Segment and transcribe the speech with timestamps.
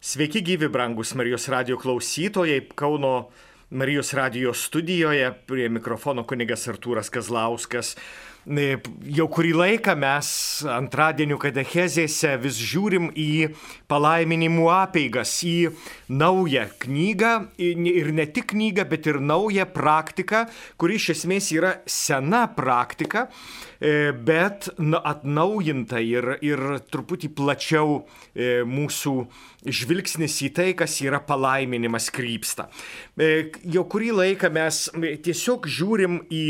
[0.00, 3.28] Sveiki gyvi, brangus Marijos radio klausytojai, Kauno
[3.70, 7.98] Marijos radio studijoje, prie mikrofono kunigas Artūras Kazlauskas.
[8.48, 10.28] Jau kurį laiką mes
[10.64, 13.50] antradienių katechezėse vis žiūrim į
[13.90, 15.74] palaiminimų apeigas, į
[16.08, 20.46] naują knygą ir ne tik knygą, bet ir naują praktiką,
[20.80, 23.26] kuri iš esmės yra sena praktika,
[23.76, 29.14] e, bet atnaujinta ir, ir truputį plačiau e, mūsų
[29.68, 32.70] žvilgsnis į tai, kas yra palaiminimas krypsta.
[33.20, 36.46] E, jau kurį laiką mes tiesiog žiūrim į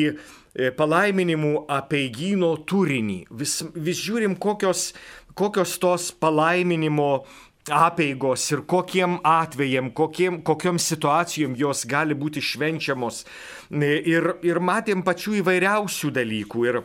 [0.77, 3.21] palaiminimų apiegyno turinį.
[3.31, 4.91] Vis, vis žiūrim, kokios,
[5.39, 7.25] kokios tos palaiminimo
[7.71, 13.25] apeigos ir kokiem atvejam, kokiem, kokiom situacijom jos gali būti švenčiamos.
[13.71, 16.65] E, ir, ir matėm pačių įvairiausių dalykų.
[16.71, 16.81] Ir,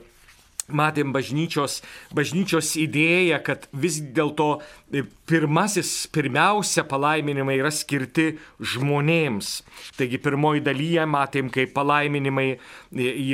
[0.68, 1.82] matėm bažnyčios,
[2.16, 4.50] bažnyčios idėją, kad vis dėlto
[4.90, 9.60] e, pirmasis, pirmiausia palaiminimai yra skirti žmonėms.
[10.00, 12.58] Taigi pirmoji dalyje matėm, kaip palaiminimai e,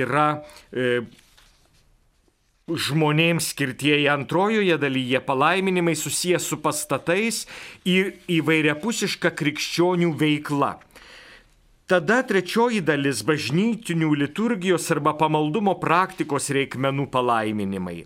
[0.03, 0.27] yra
[0.71, 1.01] e,
[2.71, 7.45] žmonėms skirtieji antrojoje dalyje palaiminimai susijęs su pastatais
[7.87, 10.77] ir įvairiapusiška krikščionių veikla.
[11.91, 18.05] Tada trečioji dalis- bažnytinių liturgijos arba pamaldumo praktikos reikmenų palaiminimai.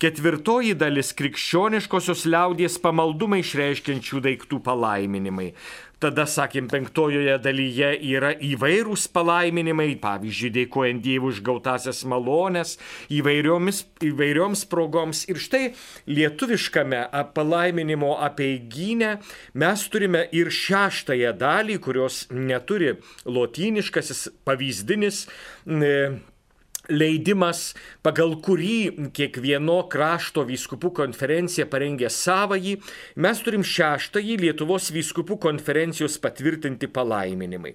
[0.00, 5.52] Ketvirtoji dalis- krikščioniškosios liaudies pamaldumai išreiškiančių daiktų palaiminimai.
[5.98, 12.76] Tada, sakėm, penktojoje dalyje yra įvairūs palaiminimai, pavyzdžiui, dėkojant Dievui už gautasias malonės
[13.10, 15.24] įvairioms, įvairioms progoms.
[15.26, 15.64] Ir štai
[16.06, 17.02] lietuviškame
[17.34, 19.16] palaiminimo apieiginė
[19.58, 22.94] mes turime ir šeštąją dalį, kurios neturi
[23.26, 25.24] lotyniškasis pavyzdinis.
[25.66, 25.94] E,
[26.88, 27.72] leidimas,
[28.04, 32.78] pagal kurį kiekvieno krašto vyskupų konferencija parengė savąjį,
[33.20, 37.74] mes turim šeštąjį Lietuvos vyskupų konferencijos patvirtinti palaiminimai.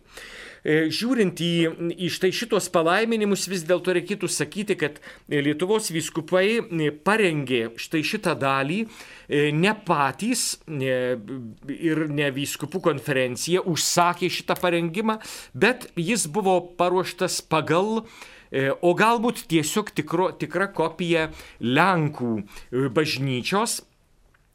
[0.63, 1.53] E, žiūrint į,
[1.99, 6.63] į štai šitos palaiminimus, vis dėlto reikėtų sakyti, kad Lietuvos vyskupai
[7.03, 15.19] parengė štai šitą dalį e, ne patys ir ne vyskupų konferencija užsakė šitą parengimą,
[15.53, 18.42] bet jis buvo paruoštas pagal E,
[18.81, 23.81] o galbūt tiesiog tikro, tikra kopija Lenkų e, bažnyčios.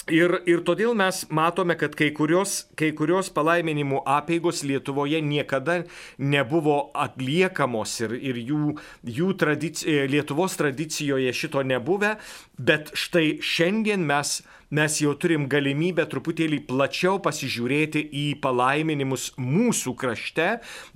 [0.08, 5.82] Ir, ir todėl mes matome, kad kai kurios, kai kurios palaiminimų apėgos Lietuvoje niekada
[6.16, 8.70] nebuvo atliekamos ir, ir jų,
[9.18, 12.14] jų tradici, e, Lietuvos tradicijoje šito nebuvę,
[12.56, 14.38] bet štai šiandien mes
[14.70, 20.48] mes jau turim galimybę truputėlį plačiau pasižiūrėti į palaiminimus mūsų krašte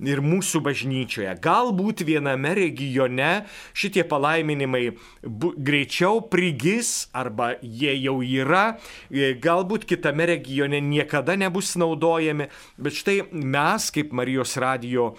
[0.03, 1.33] ir mūsų bažnyčioje.
[1.43, 3.31] Galbūt viename regione
[3.73, 4.83] šitie palaiminimai
[5.23, 8.77] bu, greičiau prigis arba jie jau yra,
[9.09, 15.13] e, galbūt kitame regione niekada nebus naudojami, bet štai mes kaip Marijos radio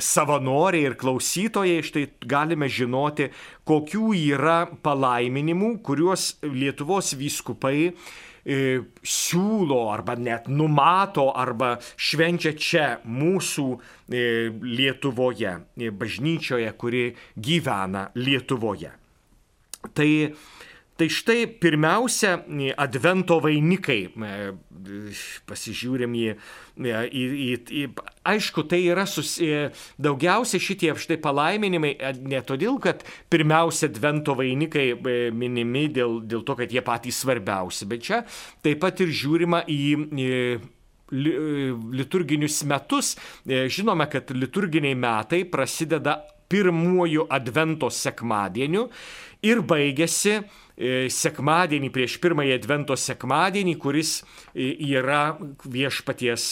[0.00, 3.30] savanoriai ir klausytojai štai galime žinoti,
[3.68, 8.58] kokių yra palaiminimų, kuriuos Lietuvos vyskupai e,
[9.00, 18.92] siūlo arba net numato arba švenčia čia mūsų e, Lietuvoje, e, bažnyčioje, kuri gyvena Lietuvoje.
[19.94, 20.10] Tai
[20.94, 22.36] Tai štai pirmiausia,
[22.78, 24.12] advento vainikai,
[25.48, 26.28] pasižiūrim į,
[26.78, 27.48] į, į,
[27.80, 27.82] į
[28.30, 33.02] aišku, tai yra susiję, daugiausia šitie štai palaiminimai, ne todėl, kad
[33.32, 34.86] pirmiausia advento vainikai
[35.34, 38.22] minimi dėl, dėl to, kad jie patys svarbiausi, bet čia
[38.62, 39.82] taip pat ir žiūrima į,
[40.14, 40.30] į
[41.10, 43.16] liturginius metus.
[43.42, 46.20] Žinome, kad liturginiai metai prasideda
[46.54, 48.86] pirmuoju advento sekmadieniu
[49.42, 54.16] ir baigėsi E, sekmadienį prieš pirmąjį Advento sekmadienį, kuris
[54.54, 55.36] e, yra
[55.70, 56.46] viešpaties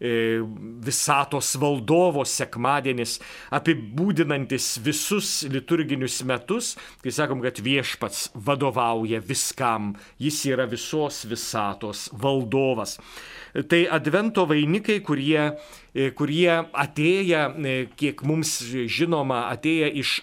[0.00, 0.40] e,
[0.84, 3.18] visatos valdovo sekmadienis,
[3.52, 12.96] apibūdinantis visus liturginius metus, kai sakom, kad viešpats vadovauja viskam, jis yra visos visatos valdovas.
[13.68, 15.52] Tai Advento vainikai, kurie,
[16.16, 17.42] kurie atėję,
[17.96, 20.16] kiek mums žinoma, atėję iš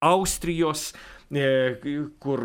[0.00, 2.40] Austrijos, E, kur,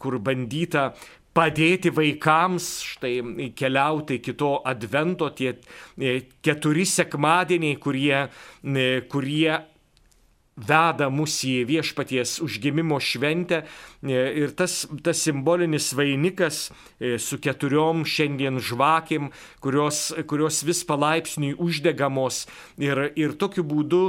[0.00, 0.90] kur bandyta
[1.36, 8.24] padėti vaikams štai keliauti iki to advento, tie e, keturi sekmadieniai, kurie,
[8.64, 9.52] e, kurie
[10.66, 13.62] veda mus į viešpaties užgimimo šventę
[14.02, 16.70] ir tas, tas simbolinis vainikas
[17.20, 19.30] su keturiom šiandien žvakėm,
[19.64, 22.44] kurios, kurios vis palaipsniui uždegamos
[22.80, 24.02] ir, ir tokiu būdu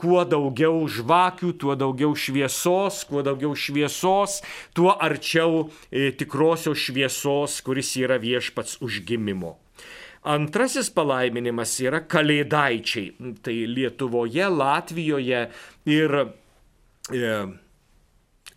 [0.00, 4.40] kuo daugiau žvakių, tuo daugiau šviesos, kuo daugiau šviesos,
[4.76, 9.56] tuo arčiau tikrosios šviesos, kuris yra viešpats užgimimo.
[10.26, 13.32] Antrasis palaiminimas yra kalėdaičiai.
[13.42, 15.42] Tai Lietuvoje, Latvijoje
[15.94, 17.32] ir e,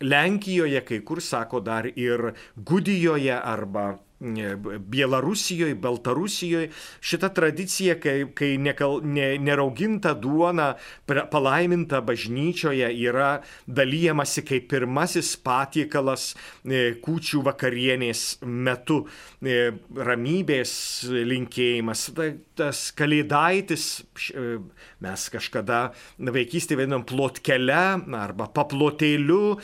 [0.02, 6.70] Lenkijoje, kai kur sako dar ir Gudijoje arba Bielarusijoje, Baltarusijoje
[7.00, 10.74] šita tradicija, kai, kai nekal, ne, nerauginta duona
[11.06, 13.30] palaiminta bažnyčioje yra
[13.66, 16.34] dalyjamasi kaip pirmasis patiekalas
[16.64, 19.06] e, kūčių vakarienės metu.
[19.40, 20.72] E, ramybės
[21.08, 22.10] linkėjimas,
[22.60, 23.84] tas kalėdaitis,
[24.30, 24.58] e,
[25.04, 25.80] mes kažkada
[26.20, 27.78] vaikystėje vadinam plotkele
[28.20, 29.56] arba paplotėliu,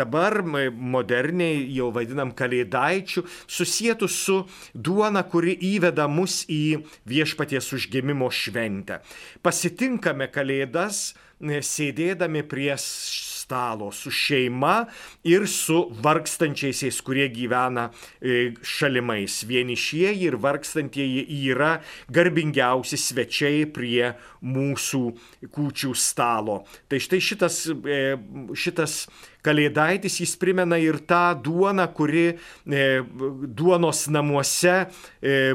[0.00, 4.38] dabar moderniai jau vadinam kalėdaičiu susijętų su
[4.74, 9.00] duona, kuri įveda mus į viešpaties užgimimo šventę.
[9.42, 11.10] Pasitinkame kalėdas
[11.40, 12.74] sėdėdami prie
[13.50, 14.86] stalo su šeima
[15.24, 17.88] ir su vargstančiaisiais, kurie gyvena
[18.20, 19.42] e, šalimais.
[19.48, 21.80] Vienišieji ir vargstantieji yra
[22.14, 24.12] garbingiausi svečiai prie
[24.46, 25.02] mūsų
[25.50, 26.60] kūčių stalo.
[26.86, 27.98] Tai štai šitas, e,
[28.54, 29.00] šitas
[29.42, 34.84] kalėdaitis jis primena ir tą duoną, kuri e, duonos namuose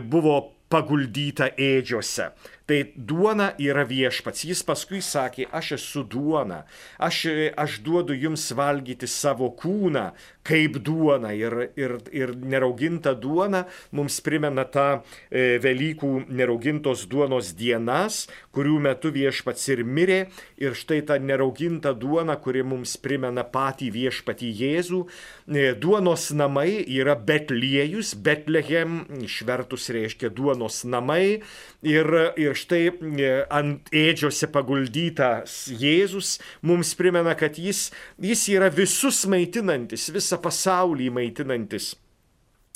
[0.04, 0.36] buvo
[0.70, 2.32] paguldyta ėdžiose.
[2.66, 4.48] Tai duona yra viešpats.
[4.50, 6.64] Jis paskui sakė, aš esu duona,
[6.98, 7.28] aš,
[7.62, 10.08] aš duodu jums valgyti savo kūną
[10.46, 11.34] kaip duona.
[11.38, 13.66] Ir, ir, ir nerauginta duona
[13.96, 14.88] mums primena tą
[15.30, 18.26] e, Velykų neraugintos duonos dienas,
[18.56, 20.20] kurių metu viešpats ir mirė.
[20.62, 25.04] Ir štai ta nerauginta duona, kuri mums primena patį viešpatį Jėzų.
[25.06, 31.42] E, duonos namai yra Betliejus, Betlehem, išvertus reiškia duonos namai.
[31.86, 32.08] Ir,
[32.42, 37.90] ir štai e, ant ėdžiose paguldytas Jėzus mums primena, kad jis,
[38.22, 41.94] jis yra visus maitinantis, visą pasaulį maitinantis.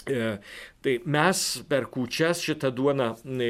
[0.10, 0.38] E,
[0.84, 3.50] tai mes per kūčias šitą duoną e,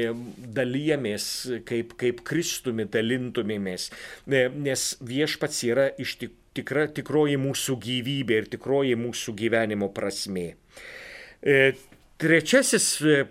[0.56, 1.26] dalyjamės,
[1.68, 3.90] kaip, kaip Kristumi dalintumėmės,
[4.30, 10.50] nes viešpats yra iš tik, tikra, tikroji mūsų gyvybė ir tikroji mūsų gyvenimo prasme.
[12.20, 13.22] Trečiasis e,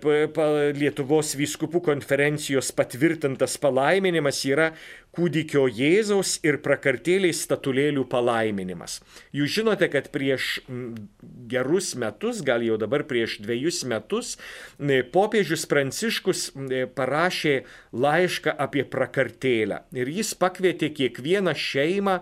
[0.74, 4.72] Lietuvos vyskupų konferencijos patvirtintas palaiminimas yra
[5.16, 9.00] kūdikio Jėzaus ir prakartėliai statulėlių palaiminimas.
[9.34, 10.60] Jūs žinote, kad prieš
[11.50, 14.36] gerus metus, gal jau dabar prieš dviejus metus,
[15.14, 16.44] popiežius Pranciškus
[16.96, 17.56] parašė
[17.92, 19.82] laišką apie prakartėlę.
[19.98, 22.20] Ir jis pakvietė kiekvieną šeimą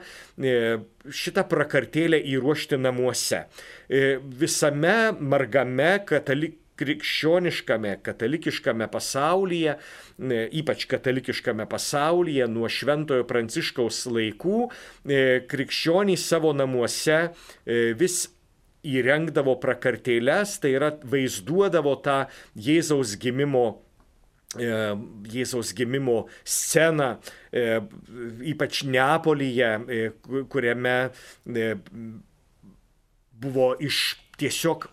[1.08, 3.44] šitą prakartėlę įruošti namuose.
[3.88, 9.76] Visame margame katalikų krikščioniškame, katalikiškame pasaulyje,
[10.60, 14.69] ypač katalikiškame pasaulyje nuo Šventojo Pranciškaus laikų,
[15.08, 15.20] e,
[15.50, 18.26] krikščionys savo namuose e, vis
[18.88, 22.19] įrengdavo prakartėlės, tai yra vaizduodavo tą
[22.69, 23.66] Jėzaus gimimo
[24.54, 24.70] e,
[25.34, 27.16] Jėzaus gimimo sceną,
[28.48, 29.72] ypač Neapolyje,
[30.52, 30.96] kuriame
[33.38, 34.86] buvo iš tiesiog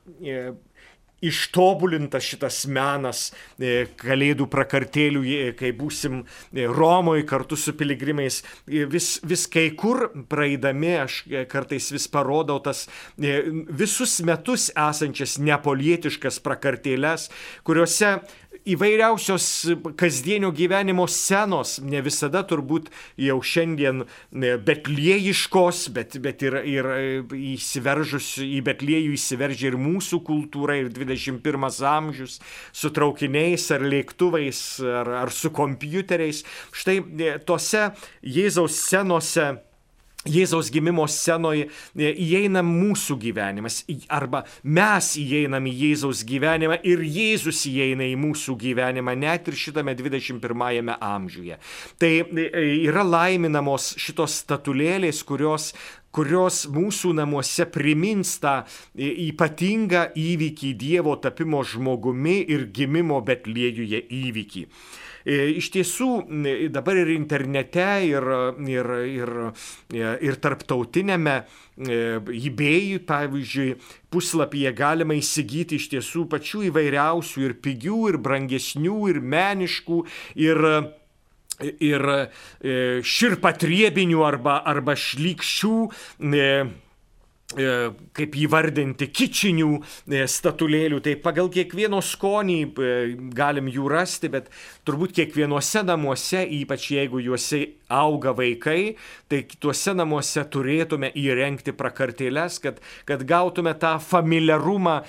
[1.29, 5.23] ištobulintas šitas menas e, kalėdų prakartėlių,
[5.59, 8.41] kai būsim e, Romoje kartu su piligrimais.
[8.67, 12.85] E, vis, vis kai kur praeidami, aš kartais vis parodau tas
[13.17, 17.29] visus metus esančias nepolietiškas prakartėlės,
[17.65, 18.17] kuriuose
[18.65, 19.45] įvairiausios
[19.99, 22.89] kasdienio gyvenimo scenos, ne visada turbūt
[23.21, 24.03] jau šiandien
[24.65, 26.89] betliejiškos, bet, bet ir, ir
[27.35, 32.39] įsiveržus į betliejų įsiveržia ir mūsų kultūra, ir 21 amžius
[32.73, 36.43] su traukiniais ar lėktuvais ar, ar su kompiuteriais.
[36.75, 36.99] Štai
[37.45, 37.89] tose
[38.25, 39.53] Jėzaus scenose
[40.25, 48.07] Jėzaus gimimo scenoje įeina mūsų gyvenimas, arba mes įeinam į Jėzaus gyvenimą ir Jėzus įeina
[48.09, 51.59] į mūsų gyvenimą net ir šitame 21-ame amžiuje.
[52.01, 52.47] Tai e,
[52.87, 55.71] yra laiminamos šitos statulėlės, kurios
[56.15, 64.63] kurios mūsų namuose primins tą e, ypatingą įvykį Dievo tapimo žmogumi ir gimimo Betliejuje įvykį.
[65.25, 66.09] E, iš tiesų
[66.73, 68.27] dabar ir internete, ir,
[68.69, 69.31] ir, ir,
[69.89, 71.39] e, ir tarptautinėme
[71.75, 73.71] eBay, pavyzdžiui,
[74.13, 80.05] puslapyje galima įsigyti iš tiesų pačių įvairiausių ir pigių, ir brangesnių, ir meniškų,
[80.45, 80.63] ir
[81.55, 82.03] ir
[83.07, 85.75] širpatriebinių arba, arba šlykščių
[86.35, 86.65] E,
[87.53, 90.97] kaip įvardinti, kičinių e, statulėlių.
[91.05, 92.93] Tai pagal kiekvieno skonį e,
[93.37, 94.49] galim jų rasti, bet
[94.87, 97.61] turbūt kiekvienuose namuose, ypač jeigu juose
[97.93, 98.95] auga vaikai,
[99.29, 105.03] tai tuose namuose turėtume įrengti prakartėlės, kad, kad gautume tą familiarumą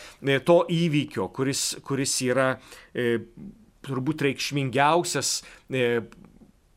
[0.44, 2.52] to įvykio, kuris, kuris yra
[3.86, 5.38] turbūt reikšmingiausias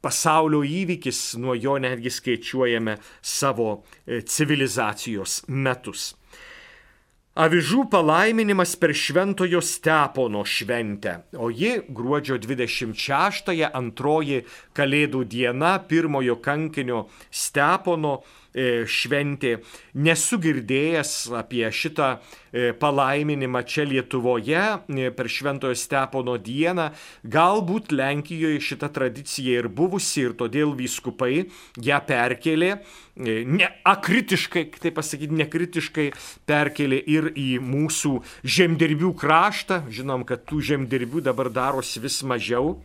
[0.01, 3.72] pasaulio įvykis, nuo jo netgi skaičiuojame savo
[4.06, 6.13] e, civilizacijos metus.
[7.39, 14.41] Avižų palaiminimas per Šventojo Stepono šventę, o ji gruodžio 26-ąją antroji
[14.75, 18.18] Kalėdų diena pirmojo kankinio Stepono
[18.89, 19.60] šventė.
[19.94, 26.89] Nesu girdėjęs apie šitą e, palaiminimą čia Lietuvoje e, per Šventojo Stepono dieną.
[27.24, 31.46] Galbūt Lenkijoje šita tradicija ir buvusi ir todėl vyskupai
[31.84, 32.79] ją perkelė,
[33.20, 36.08] ne akritiškai, taip pasakyti, nekritiškai
[36.50, 38.13] perkelė ir į mūsų
[38.44, 39.84] žemdirbių kraštą.
[39.91, 42.77] Žinom, kad tų žemdirbių dabar darosi vis mažiau.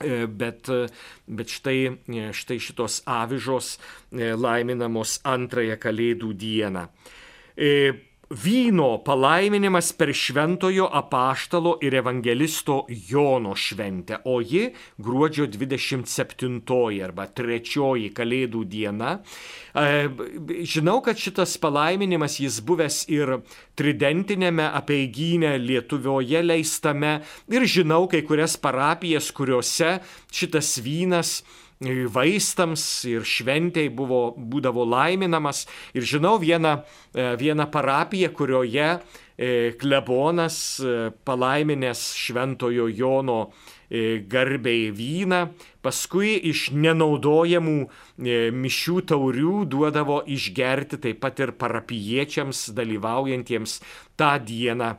[0.00, 0.86] E, bet, e,
[1.28, 3.74] bet štai, e, štai šitos avižos
[4.16, 6.86] laiminamos antrąją Kalėdų dieną
[8.30, 14.68] vyno palaiminimas per šventojo apaštalo ir evangelisto Jono šventę, o ji
[14.98, 19.18] gruodžio 27 arba 3 Kalėdų diena.
[19.74, 20.08] E,
[20.62, 23.40] žinau, kad šitas palaiminimas jis buvęs ir
[23.74, 27.20] tridentinėme apeigynė Lietuvoje leistame
[27.50, 29.98] ir žinau kai kurias parapijas, kuriuose
[30.30, 31.40] šitas vynas
[31.80, 35.66] vaistams ir šventėjai buvo, būdavo laiminamas.
[35.96, 36.82] Ir žinau vieną,
[37.14, 39.00] e, vieną parapiją, kurioje
[39.38, 43.52] e, klebonas e, palaiminęs šventojo Jono
[43.90, 45.48] garbiai vyną,
[45.82, 47.88] paskui iš nenaudojamų
[48.54, 53.80] mišių taurių duodavo išgerti taip pat ir parapiečiams dalyvaujantiems
[54.14, 54.92] tą dieną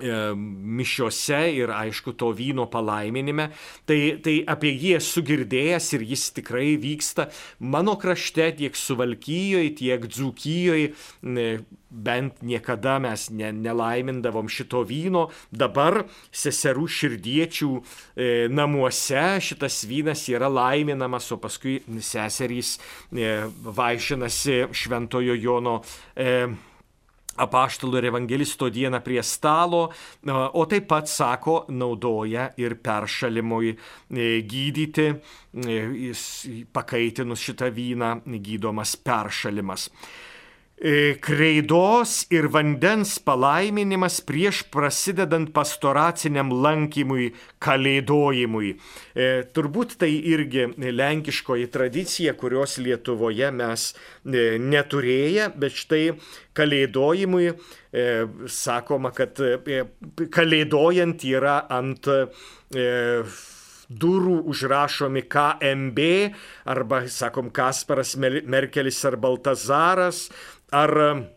[0.00, 3.50] mišiose ir aišku to vyno palaiminime,
[3.86, 7.28] tai, tai apie jį esu girdėjęs ir jis tikrai vyksta
[7.60, 10.94] mano krašte tiek Suvalkyjoje, tiek Dzūkyjoje,
[11.94, 16.02] bent niekada mes ne, nelaimindavom šito vyno, dabar
[16.34, 22.76] seserų širdiečių e, namuose šitas vynas yra laiminamas, o paskui seserys
[23.14, 23.36] e,
[23.78, 25.80] vaišinasi Šventojo Jono
[26.16, 26.48] e,
[27.40, 29.86] apaštalų ir evangelisto dieną prie stalo,
[30.30, 35.08] o taip pat, sako, naudoja ir peršalimui e, gydyti,
[35.64, 36.12] e,
[36.74, 38.14] pakaitinus šitą vyną
[38.44, 39.88] gydomas peršalimas.
[40.76, 47.28] E, kreidos ir vandens palaiminimas prieš prasidedant pastoraciniam lankymui,
[47.62, 48.72] kalėdojimui.
[49.14, 56.04] E, turbūt tai irgi lenkiškoji tradicija, kurios Lietuvoje mes e, neturėję, bet štai
[56.58, 57.52] kalėdojimui
[58.50, 59.38] sakoma, kad
[60.34, 62.08] kalėdojant yra ant
[63.88, 66.06] durų užrašomi KMB
[66.70, 70.28] arba, sakom, Kasparas Merkelis ar Baltazaras,
[70.74, 71.33] ar E,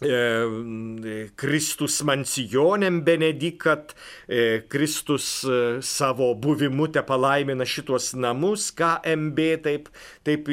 [0.00, 3.92] Kristus mansijonėm benedikat,
[4.24, 9.90] e, Kristus e, savo buvimu te palaimina šitos namus, KMB, taip,
[10.24, 10.48] taip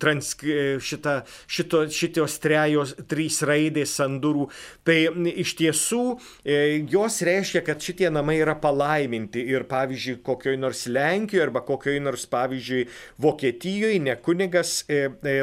[0.00, 0.30] trans,
[0.80, 4.48] šita, šito, šitos trejos, trys raidės ant durų.
[4.88, 4.96] Tai
[5.36, 6.02] iš tiesų
[6.88, 12.24] jos reiškia, kad šitie namai yra palaiminti ir pavyzdžiui, kokioj nors Lenkijoje arba kokioj nors,
[12.30, 12.86] pavyzdžiui,
[13.20, 14.80] Vokietijoje ne kunigas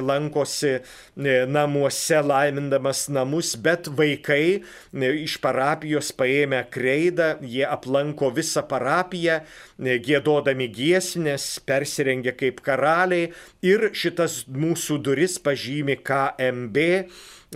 [0.02, 0.80] lankosi
[1.16, 4.64] namuose laimindamas namus, namus, bet vaikai
[4.94, 9.42] e, iš parapijos paėmę kreidą, jie aplanko visą parapiją,
[9.80, 13.34] e, gėdodami giesmės, persirengia kaip karaliai.
[13.62, 17.10] Ir šitas mūsų duris pažymi KMB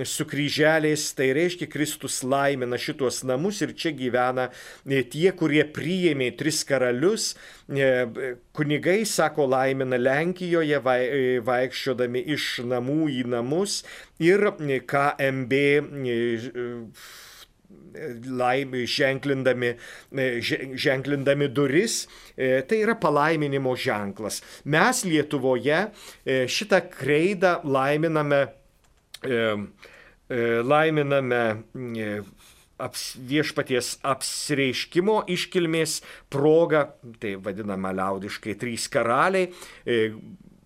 [0.04, 4.50] su kryželiais, tai reiškia Kristus laimina šitos namus ir čia gyvena
[4.86, 7.34] e, tie, kurie priėmė tris karalius.
[7.68, 7.90] E,
[8.56, 13.82] kunigai, sako, laimina Lenkijoje e, vaikščiodami iš namų į namus
[14.24, 15.64] ir KMB
[18.40, 19.72] laimė, ženklindami,
[20.78, 22.04] ženklindami duris,
[22.38, 24.40] tai yra palaiminimo ženklas.
[24.70, 25.82] Mes Lietuvoje
[26.54, 28.44] šitą kreidą laiminame
[30.30, 31.44] laiminame
[31.98, 32.10] e,
[32.80, 36.00] aps, viešpaties apsireiškimo iškilmės
[36.32, 36.86] proga,
[37.22, 39.50] tai vadinama liaudiškai trys karaliai,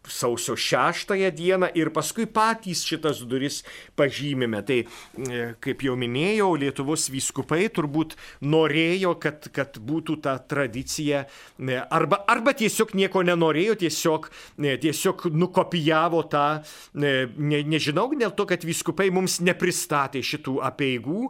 [0.08, 3.64] sausio šeštąją dieną ir paskui patys šitas duris
[3.96, 4.62] pažymime.
[4.64, 11.24] Tai, e, kaip jau minėjau, Lietuvos vyskupai turbūt norėjo, kad, kad būtų ta tradicija,
[11.60, 14.30] e, arba, arba tiesiog nieko nenorėjo, tiesiog,
[14.60, 16.46] e, tiesiog nukopijavo tą,
[16.94, 21.30] ne, nežinau, dėl to, kad vyskupai mums nepristatė šitų apieigų,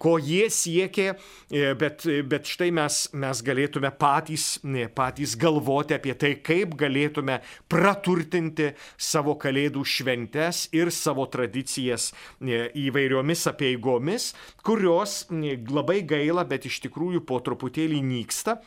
[0.00, 1.06] ko jie siekė,
[1.78, 4.46] bet, bet štai mes, mes galėtume patys,
[4.96, 7.38] patys galvoti apie tai, kaip galėtume
[7.68, 16.66] praturtinti praturtinti savo kalėdų šventes ir savo tradicijas e, įvairiomis apieigomis, kurios labai gaila, bet
[16.66, 18.60] iš tikrųjų po truputėlį nyksta.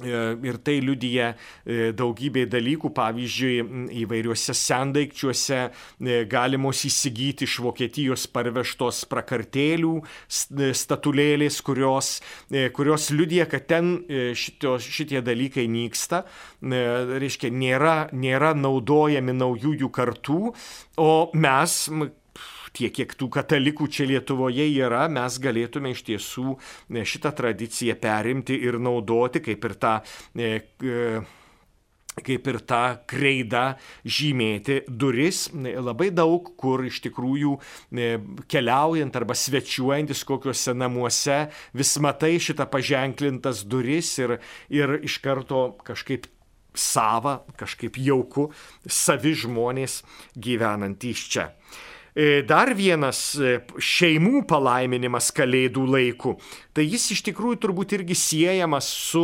[0.00, 0.08] E,
[0.48, 1.26] ir tai liudyja
[1.68, 3.56] e, daugybė dalykų, pavyzdžiui,
[4.00, 9.98] įvairiuose sendaikčiuose e, galimos įsigyti iš Vokietijos parvežtos prakartėlių
[10.32, 12.14] statulėlės, kurios,
[12.72, 13.92] kurios liudyja, kad ten
[14.32, 16.22] šito, šitie dalykai nyksta,
[16.64, 20.40] reiškia, nėra, nėra naudojami naujųjų kartų,
[21.04, 21.78] o mes
[22.76, 28.58] tiek, kiek tų katalikų čia Lietuvoje yra, mes galėtume iš tiesų e, šitą tradiciją perimti
[28.66, 29.94] ir naudoti kaip ir tą
[30.36, 30.50] e,
[30.82, 31.22] e,
[32.12, 33.62] kaip ir tą kreidą
[34.04, 35.46] žymėti duris.
[35.56, 37.54] Labai daug, kur iš tikrųjų
[38.52, 41.38] keliaujant arba svečiuojantis kokiuose namuose,
[41.72, 44.36] vis matai šitą paženklintas duris ir,
[44.68, 46.28] ir iš karto kažkaip
[46.76, 48.50] sava, kažkaip jauku,
[48.84, 50.02] savi žmonės
[50.36, 51.48] gyvenantys čia.
[52.14, 56.34] E, dar vienas e, šeimų palaiminimas kalėdų laiku.
[56.76, 59.22] Tai jis iš tikrųjų turbūt irgi siejamas su,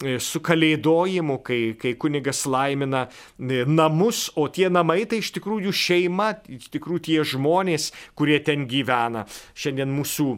[0.00, 3.04] e, su kalėdojimu, kai, kai kunigas laimina
[3.36, 9.26] namus, o tie namai tai iš tikrųjų šeima, iš tikrųjų tie žmonės, kurie ten gyvena.
[9.52, 10.30] Šiandien mūsų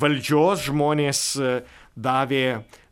[0.00, 1.22] valdžios žmonės
[1.96, 2.46] davė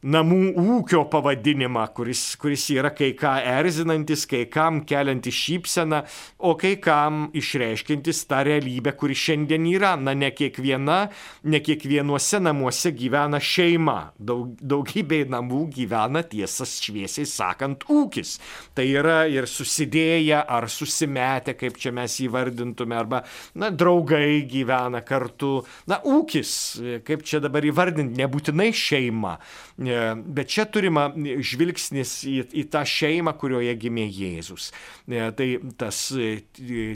[0.04, 6.02] namų ūkio pavadinimą, kuris, kuris yra kai ką erzinantis, kai kam keliantis šypseną,
[6.44, 9.94] o kai kam išreiškintis tą realybę, kuri šiandien yra.
[9.96, 10.98] Na, ne kiekviena,
[11.48, 13.96] ne kiekvienuose namuose gyvena šeima.
[14.18, 18.36] Daug, daugybė namų gyvena tiesas šviesiai sakant ūkis.
[18.76, 23.22] Tai yra ir susidėję ar susimetę, kaip čia mes įvardintume, arba,
[23.56, 25.56] na, draugai gyvena kartu.
[25.88, 26.54] Na, ūkis,
[27.08, 29.38] kaip čia dabar įvardinti, nebūtinai šeima.
[29.80, 29.93] E,
[30.36, 34.70] bet čia turima žvilgsnis į, į tą šeimą, kurioje gimė Jėzus.
[35.08, 35.48] E, tai
[35.80, 36.44] tas e,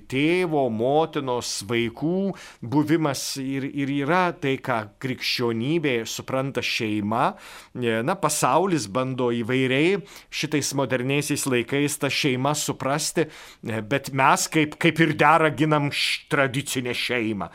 [0.09, 7.31] tėvo, motinos, vaikų buvimas ir, ir yra tai, ką krikščionybė supranta šeima.
[7.79, 10.01] Na, pasaulis bando įvairiai
[10.31, 13.29] šitais moderniaisiais laikais tą šeimą suprasti,
[13.63, 15.91] bet mes kaip, kaip ir dera ginam
[16.33, 17.53] tradicinę šeimą.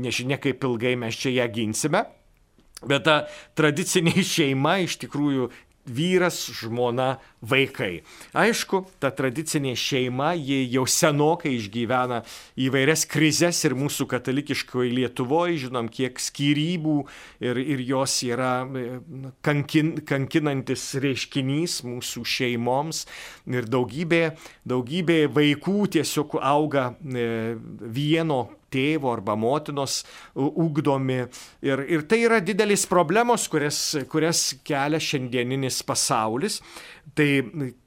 [0.00, 2.04] Nežinia, kaip ilgai mes čia ją ginsime.
[2.88, 3.16] Bet ta
[3.58, 5.50] tradicinė šeima iš tikrųjų
[5.84, 8.02] vyras, žmona, vaikai.
[8.36, 12.22] Aišku, ta tradicinė šeima, ji jau senokai išgyvena
[12.66, 16.96] įvairias krizes ir mūsų katalikiškoje Lietuvoje, žinom, kiek skirybų
[17.44, 18.86] ir, ir jos yra e,
[19.44, 23.04] kankin, kankinantis reiškinys mūsų šeimoms
[23.50, 24.24] ir daugybė,
[24.68, 30.02] daugybė vaikų tiesiog auga e, vieno tėvo arba motinos
[30.34, 31.24] ugdomi.
[31.64, 33.80] Ir, ir tai yra didelis problemos, kurias,
[34.10, 36.60] kurias kelia šiandieninis pasaulis.
[37.14, 37.30] Tai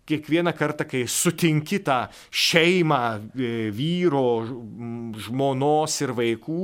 [0.07, 4.45] kiekvieną kartą, kai sutinki tą šeimą e, vyro,
[5.25, 6.59] žmonos ir vaikų,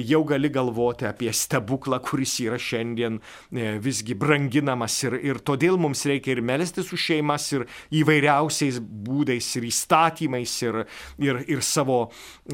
[0.00, 6.06] jau gali galvoti apie stebuklą, kuris yra šiandien e, visgi branginamas ir, ir todėl mums
[6.08, 7.66] reikia ir melstis už šeimas ir
[8.00, 10.80] įvairiausiais būdais ir įstatymais ir,
[11.20, 11.98] ir, ir, savo,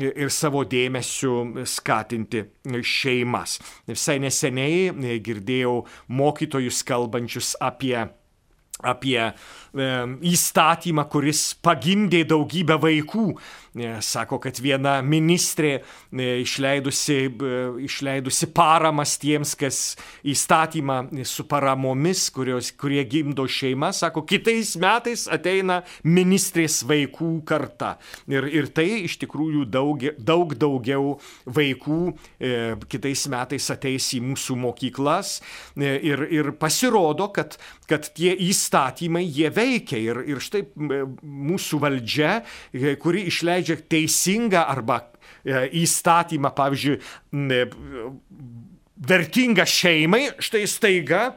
[0.03, 2.49] ir savo dėmesiu skatinti
[2.83, 3.61] šeimas.
[3.87, 7.95] Visai neseniai e, girdėjau mokytojus kalbančius apie
[8.83, 9.33] apie e,
[10.33, 13.27] įstatymą, kuris pagimdė daugybę vaikų
[14.05, 15.79] Sako, kad viena ministrė
[16.13, 17.17] išleidusi,
[17.81, 19.79] išleidusi paramas tiems, kas
[20.29, 27.95] įstatymą su paramomis, kurios, kurie gimdo šeimą, sako, kitais metais ateina ministrės vaikų karta.
[28.29, 31.17] Ir, ir tai iš tikrųjų daug, daug daugiau
[31.49, 32.53] vaikų e,
[32.93, 35.39] kitais metais ateis į mūsų mokyklas
[35.81, 37.57] e, ir, ir pasirodo, kad,
[37.89, 38.72] kad tie įstatymai
[39.25, 40.01] jie veikia.
[40.01, 42.41] Ir, ir štai mūsų valdžia,
[42.73, 45.01] e, kuri išleidžia leidžia teisingą arba
[45.45, 46.99] e, įstatymą, pavyzdžiui,
[49.03, 51.35] vertinga šeimai, štai staiga e,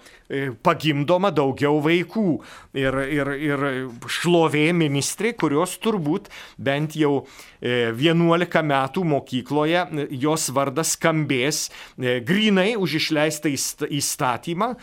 [0.66, 2.30] pagimdoma daugiau vaikų.
[2.76, 3.66] Ir, ir, ir
[4.12, 7.26] šlovė ministrė, kurios turbūt bent jau
[7.62, 13.52] 11 e, metų mokykloje jos vardas skambės e, grinai už išleistą
[13.96, 14.74] įstatymą,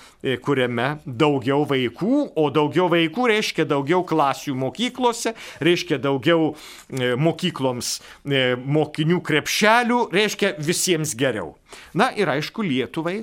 [0.45, 6.53] kuriame daugiau vaikų, o daugiau vaikų reiškia daugiau klasių mokyklose, reiškia daugiau
[7.19, 11.55] mokykloms mokinių krepšelių, reiškia visiems geriau.
[11.97, 13.23] Na ir aišku, Lietuvai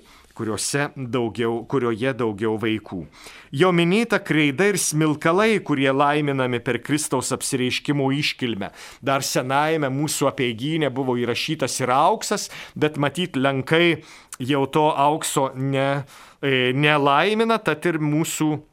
[0.95, 3.05] daugiau, kurioje daugiau vaikų.
[3.51, 8.71] Jo minėta kreida ir smilkalai, kurie laiminami per Kristaus apsireiškimo iškilmę.
[9.01, 14.03] Dar senajame mūsų apieiginė buvo įrašytas ir auksas, bet matyt, lenkai
[14.39, 16.03] jau to aukso ne,
[16.41, 18.68] e, nelaimina, tad ir mūsų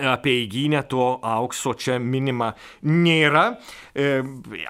[0.00, 2.52] apie įgynę to aukso čia minima
[2.82, 3.58] nėra.
[3.92, 4.22] E,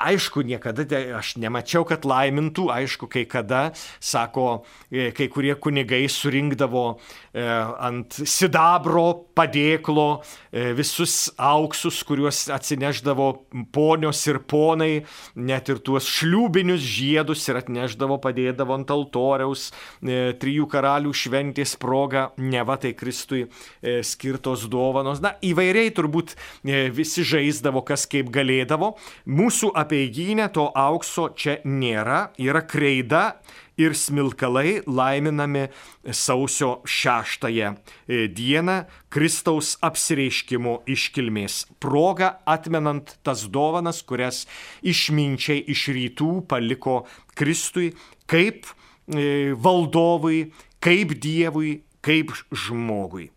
[0.02, 0.82] aišku, niekada
[1.18, 3.70] aš nemačiau, kad laimintų, aišku, kai kada,
[4.02, 6.84] sako, e, kai kurie kunigai surinkdavo
[7.30, 10.08] e, ant sidabro padėklo
[10.50, 13.28] e, visus auksus, kuriuos atsineždavo
[13.70, 15.04] ponios ir ponai,
[15.38, 22.32] net ir tuos šliūbinius žiedus ir atneždavo, padėdavo ant altoriaus e, trijų karalių šventės proga,
[22.42, 25.22] ne va tai Kristui e, skirtos dovanos dovanos.
[25.22, 28.96] Na, įvairiai turbūt e, visi žaisdavo, kas kaip galėdavo.
[29.26, 33.40] Mūsų apieiginė to aukso čia nėra, yra kreida
[33.76, 35.68] ir smilkalai laiminami
[36.12, 37.74] sausio šeštąją
[38.06, 44.46] e, dieną Kristaus apsireiškimo iškilmės proga, atmenant tas dovanas, kurias
[44.82, 47.92] išminčiai iš rytų paliko Kristui
[48.26, 48.66] kaip
[49.08, 53.30] e, valdovui, kaip Dievui, kaip žmogui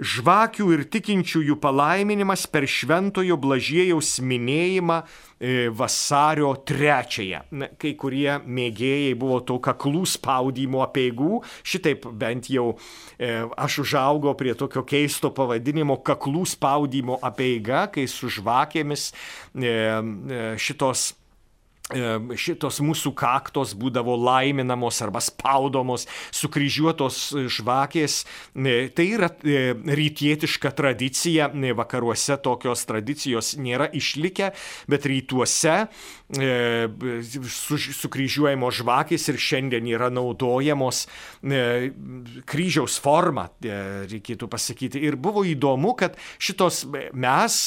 [0.00, 7.42] žvakių ir tikinčiųjų palaiminimas per šventojo blažiejaus minėjimą e, vasario trečiąją.
[7.80, 12.72] Kai kurie mėgėjai buvo to kaklų spaudimo apieigų, šitaip bent jau
[13.18, 19.76] e, aš užaugau prie tokio keisto pavadinimo kaklų spaudimo apeiga, kai su žvakėmis e,
[20.60, 21.10] šitos
[22.38, 28.22] šitos mūsų kaktos būdavo laiminamos arba spaudomos, sukryžiuotos žvakės.
[28.94, 34.50] Tai yra e, rytietiška tradicija, vakaruose tokios tradicijos nėra išlikę,
[34.90, 36.50] bet rytuose e,
[38.00, 41.04] sukryžiuojamos žvakės ir šiandien yra naudojamos
[41.42, 41.90] e,
[42.50, 45.02] kryžiaus forma, reikėtų pasakyti.
[45.06, 47.60] Ir buvo įdomu, kad šitos mes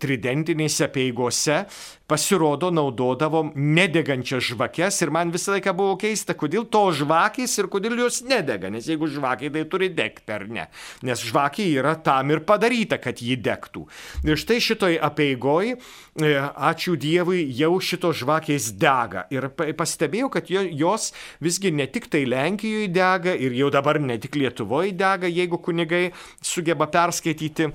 [0.00, 1.64] tridentinėse peigose
[2.06, 7.98] pasirodo naudodavom nedegančias žvakes ir man visą laiką buvo keista, kodėl to žvakės ir kodėl
[8.04, 10.68] jos nedega, nes jeigu žvakė tai turi degti ar ne,
[11.06, 13.86] nes žvakė yra tam ir padaryta, kad ji degtų.
[14.26, 16.30] Ir štai šitoj apieigoj, e,
[16.70, 21.10] ačiū Dievui, jau šitos žvakės dega ir pastebėjau, kad jos
[21.42, 26.06] visgi ne tik tai Lenkijoje dega ir jau dabar ne tik Lietuvoje dega, jeigu kunigai
[26.42, 27.72] sugeba perskaityti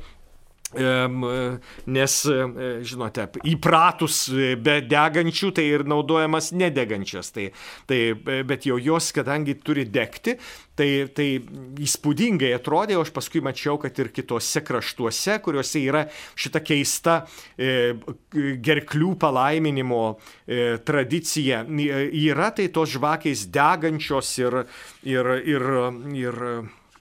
[0.72, 2.14] Nes,
[2.88, 4.18] žinote, įpratus
[4.64, 7.34] be degančių, tai ir naudojamas nedegančias.
[7.36, 7.50] Tai,
[7.90, 8.00] tai,
[8.48, 10.38] bet jau jos, kadangi turi degti,
[10.80, 11.28] tai, tai
[11.84, 16.06] įspūdingai atrodė, o aš paskui mačiau, kad ir kitose kraštuose, kuriuose yra
[16.40, 17.22] šita keista
[17.56, 17.94] e,
[18.64, 24.62] gerklių palaiminimo e, tradicija, yra tai tos žvakės degančios ir,
[25.04, 25.68] ir, ir,
[26.24, 26.46] ir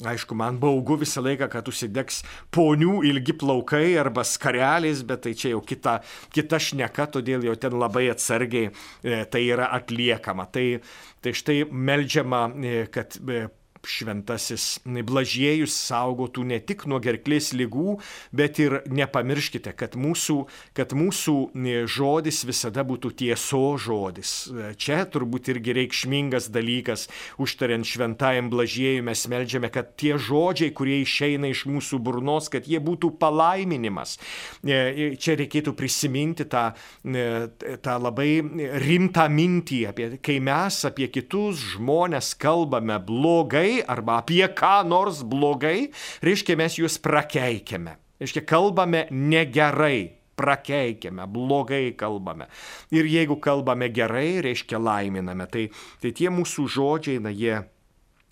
[0.00, 2.22] Aišku, man baugu visą laiką, kad užsidegs
[2.54, 5.98] ponių ilgi plaukai arba skarelės, bet tai čia jau kita,
[6.32, 10.48] kita šneka, todėl jau ten labai atsargiai e, tai yra atliekama.
[10.54, 10.66] Tai,
[11.20, 13.44] tai štai melžiama, e, kad e,
[13.86, 17.96] šventasis Blažiejus saugotų ne tik nuo gerklės lygų,
[18.36, 20.36] bet ir nepamirškite, kad mūsų,
[20.76, 21.36] kad mūsų
[21.90, 24.34] žodis visada būtų tieso žodis.
[24.80, 27.06] Čia turbūt irgi reikšmingas dalykas,
[27.40, 32.82] užtariant šventajam Blažiejui mes melžiame, kad tie žodžiai, kurie išeina iš mūsų burnos, kad jie
[32.84, 34.18] būtų palaiminimas.
[34.64, 36.70] Čia reikėtų prisiminti tą,
[37.04, 38.30] tą labai
[38.84, 45.22] rimtą mintį, apie, kai mes apie kitus žmonės kalbame blogai, blogai arba apie ką nors
[45.22, 45.90] blogai,
[46.22, 47.96] reiškia mes juos prakeikiame.
[48.20, 52.48] Reiškia, kalbame negerai, prakeikiame, blogai kalbame.
[52.90, 55.46] Ir jeigu kalbame gerai, reiškia laiminame.
[55.46, 57.62] Tai, tai tie mūsų žodžiai, na jie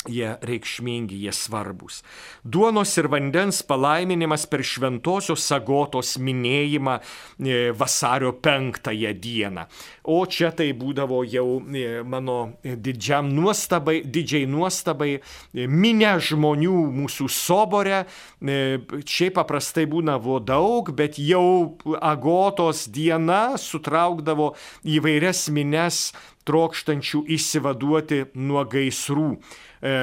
[0.07, 2.03] jie reikšmingi, jie svarbus.
[2.45, 9.67] Duonos ir vandens palaiminimas per šventosios sagotos minėjimą e, vasario penktąją dieną.
[10.09, 17.29] O čia tai būdavo jau e, mano didžiam nuostabai, didžiai nuostabai, e, minė žmonių mūsų
[17.33, 18.05] sobore.
[18.39, 24.53] Šiaip paprastai būdavo daug, bet jau agotos diena sutraukdavo
[24.87, 26.13] įvairias mines
[26.49, 29.33] trokštančių išsivaduoti nuo gaisrų.
[29.79, 29.95] E,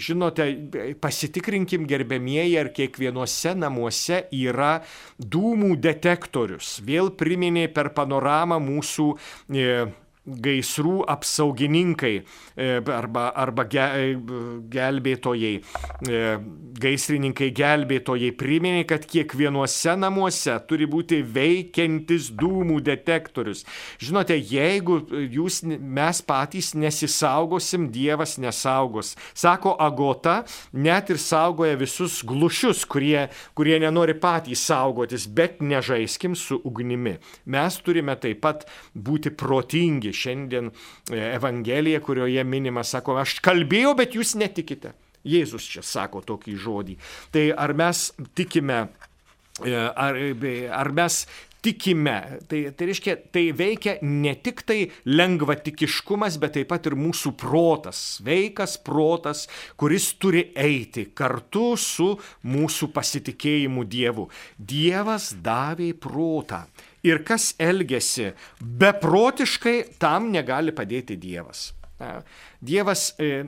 [0.00, 0.46] žinote,
[1.02, 4.78] pasitikrinkim gerbėmieji, ar kiekvienuose namuose yra
[5.20, 6.78] dūmų detektorius.
[6.84, 9.10] Vėl priminė per panoramą mūsų
[10.28, 14.14] gaisrų apsaugininkai e, arba, arba e,
[14.72, 16.22] gelbėtojai, e,
[16.82, 23.64] gaisrininkai gelbėtojai priminė, kad kiekvienuose namuose turi būti veikiantis dūmų detektorius.
[24.02, 25.00] Žinote, jeigu
[25.32, 29.14] jūs, mes patys nesisaugosim, Dievas nesaugos.
[29.34, 36.60] Sako Agota, net ir saugoja visus glušius, kurie, kurie nenori patys saugotis, bet nežaiskim su
[36.68, 37.16] ugnimi.
[37.48, 44.18] Mes turime taip pat būti protingi šiandien e, Evangelija, kurioje minima, sako, aš kalbėjau, bet
[44.18, 44.94] jūs netikite.
[45.28, 46.96] Jėzus čia sako tokį žodį.
[47.34, 48.86] Tai ar mes tikime,
[49.64, 50.18] e, ar,
[50.78, 51.22] ar mes
[51.62, 52.38] tikime.
[52.48, 54.78] Tai, tai reiškia, tai veikia ne tik tai
[55.08, 59.46] lengvatikiškumas, bet taip pat ir mūsų protas, sveikas protas,
[59.80, 62.12] kuris turi eiti kartu su
[62.46, 64.28] mūsų pasitikėjimu Dievu.
[64.58, 66.64] Dievas davė protą
[67.06, 71.72] ir kas elgesi beprotiškai, tam negali padėti Dievas.
[72.62, 73.44] Dievas e,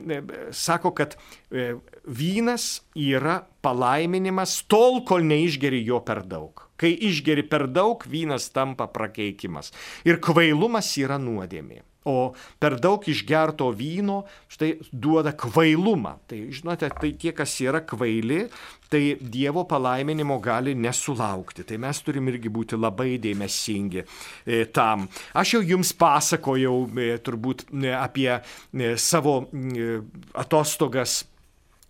[0.51, 1.71] sako, kad e,
[2.03, 6.67] vynas yra palaiminimas tol, kol neišgeri jo per daug.
[6.81, 9.69] Kai išgeri per daug, vynas tampa prakeikimas.
[10.07, 11.83] Ir kvailumas yra nuodėmė.
[12.09, 16.15] O per daug išgerto vyno štai duoda kvailumą.
[16.25, 18.47] Tai žinote, tai tie, kas yra kvaili,
[18.89, 21.61] tai Dievo palaiminimo gali nesulaukti.
[21.69, 25.05] Tai mes turim irgi būti labai dėmesingi e, tam.
[25.37, 29.99] Aš jau jums pasakojau e, turbūt e, apie e, savo e,
[30.41, 31.21] atostogas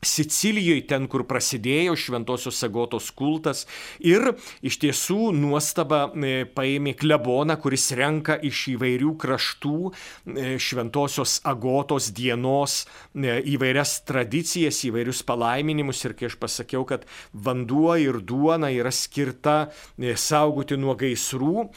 [0.02, 3.68] Sicilijoje, ten, kur prasidėjo Šventosios Agotos kultas.
[4.02, 4.32] Ir
[4.66, 12.80] iš tiesų nuostaba e, paėmė kleboną, kuris renka iš įvairių kraštų e, Šventosios Agotos dienos
[13.14, 16.02] e, įvairias tradicijas, įvairius palaiminimus.
[16.10, 19.70] Ir kai aš pasakiau, kad vanduo ir duona yra skirta
[20.18, 21.68] saugoti nuo gaisrų,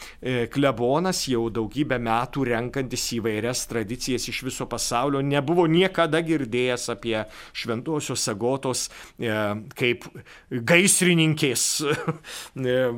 [0.55, 7.19] klebonas jau daugybę metų renkantis įvairias tradicijas iš viso pasaulio nebuvo niekada girdėjęs apie
[7.53, 9.31] Šventosios Šventosios Agotos e,
[9.75, 10.05] kaip
[10.51, 11.83] gaisrininkės
[12.57, 12.91] e,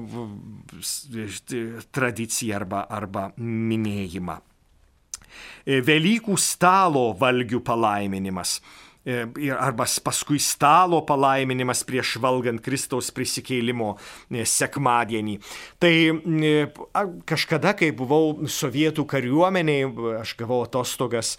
[1.92, 4.40] tradiciją arba, arba minėjimą.
[5.66, 8.60] E, Velykų stalo valgių palaiminimas
[9.06, 13.92] arba paskui stalo palaiminimas prieš valgant Kristaus prisikėlimo
[14.34, 15.36] sekmadienį.
[15.78, 15.92] Tai
[17.22, 19.86] kažkada, kai buvau sovietų kariuomeniai,
[20.24, 21.36] aš gavau atostogas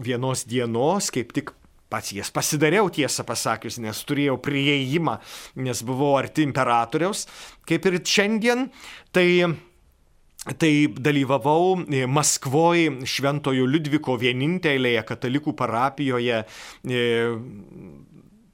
[0.00, 1.52] vienos dienos, kaip tik
[1.92, 5.18] pats jas pasidariau tiesą pasakius, nes turėjau prieimą,
[5.60, 7.26] nes buvau arti imperatoriaus,
[7.68, 8.70] kaip ir šiandien,
[9.12, 9.28] tai
[10.42, 11.76] Tai dalyvavau
[12.10, 16.40] Maskvoje Šventojo Liudviko vienintelėje katalikų parapijoje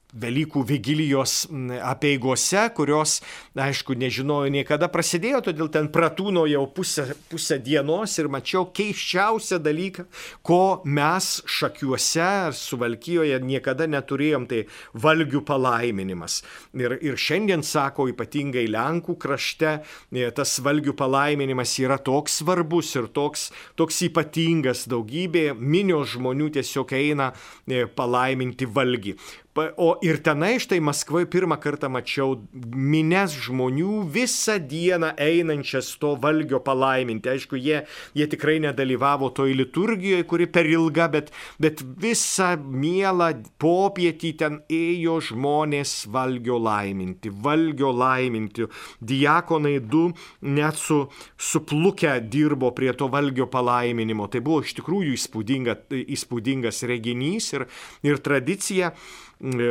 [0.09, 1.43] Velykų vigilijos
[1.85, 3.19] apieigose, kurios,
[3.53, 10.07] aišku, nežinojau niekada prasidėjo, todėl ten pratūno jau pusę, pusę dienos ir mačiau keiščiausią dalyką,
[10.41, 14.63] ko mes šakiuose ar suvalkyjoje niekada neturėjom, tai
[14.97, 16.39] valgių palaiminimas.
[16.73, 19.75] Ir, ir šiandien, sako, ypatingai Lenkų krašte,
[20.09, 26.97] e, tas valgių palaiminimas yra toks svarbus ir toks, toks ypatingas, daugybė minios žmonių tiesiog
[26.97, 27.29] eina
[27.69, 29.15] e, palaiminti valgį.
[29.57, 32.35] O ir tenai štai Maskvoje pirmą kartą mačiau
[32.69, 37.31] mines žmonių visą dieną einančias to valgio palaiminti.
[37.33, 37.81] Aišku, jie,
[38.13, 45.17] jie tikrai nedalyvavo toj liturgijoje, kuri per ilga, bet, bet visą mielą popietį ten ėjo
[45.31, 48.69] žmonės valgio laiminti, valgio laiminti.
[49.01, 50.11] Diakonai du
[50.45, 51.01] net su,
[51.35, 54.29] suplukę dirbo prie to valgio palaiminimo.
[54.29, 57.67] Tai buvo iš tikrųjų įspūdinga, įspūdingas reginys ir,
[58.05, 58.93] ir tradicija.
[59.39, 59.69] E,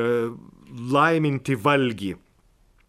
[0.89, 2.15] laiminti valgį.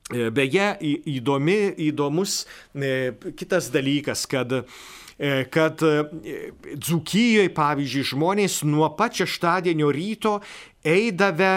[0.10, 0.70] E, beje,
[1.12, 1.58] įdomi,
[1.90, 4.64] įdomus e, kitas dalykas, kad
[5.52, 5.82] kad
[6.80, 10.38] Dzukijoje, pavyzdžiui, žmonės nuo pat šeštadienio ryto
[10.88, 11.50] eidavę,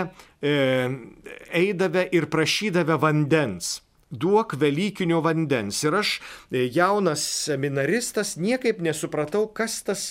[0.43, 3.77] eidavę ir prašydavę vandens
[4.13, 5.79] duok Velykinio vandens.
[5.87, 6.17] Ir aš,
[6.51, 10.03] jaunas seminaristas, niekaip nesupratau, kas tas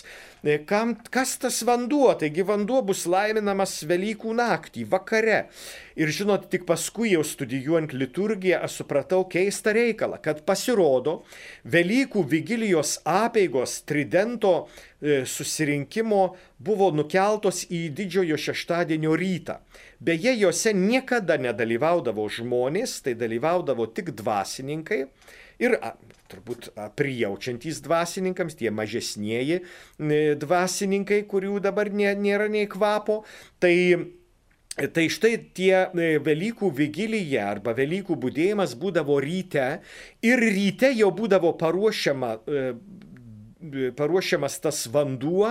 [0.66, 5.44] kam, kas tas vanduo, taigi vanduo bus laiminamas Velykų naktį, vakare.
[5.94, 11.20] Ir žinot, tik paskui jau studijuojant liturgiją aš supratau keistą reikalą, kad pasirodo
[11.70, 16.24] Velykų vigilijos apėgos tridento e, susirinkimo
[16.58, 19.60] buvo nukeltos į didžiojo šeštadienio rytą.
[20.02, 25.04] Beje, juose niekada nedalyvaudavo žmonės, tai dalyvaudavo tik dvasininkai
[25.62, 25.78] ir
[26.32, 29.62] turbūt prijaučiantys dvasininkams, tie mažesnieji
[30.42, 33.22] dvasininkai, kurių dabar nėra nei kvapo.
[33.62, 33.76] Tai
[34.72, 35.92] Tai štai tie
[36.24, 39.82] Velykų vigilyje arba Velykų būdėjimas būdavo ryte
[40.24, 42.38] ir ryte jau būdavo paruošiama
[43.98, 45.50] paruošiamas tas vanduo